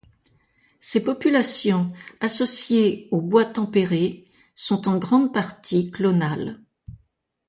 Ses 0.79 1.03
populations, 1.03 1.93
associés 2.21 3.07
aux 3.11 3.21
bois 3.21 3.45
tempérés 3.45 4.25
sont 4.55 4.87
en 4.89 4.97
grande 4.97 5.31
partie 5.31 5.91
clonales. 5.91 6.59